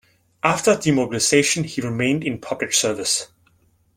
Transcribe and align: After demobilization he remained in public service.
After 0.41 0.75
demobilization 0.75 1.63
he 1.63 1.79
remained 1.79 2.23
in 2.23 2.39
public 2.39 2.73
service. 2.73 3.27